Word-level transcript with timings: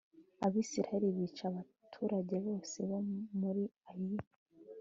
abisirayeli 0.45 1.07
bica 1.17 1.43
abaturage 1.51 2.35
bose 2.45 2.77
bo 2.89 2.99
muri 3.39 3.63
ayi 3.89 4.17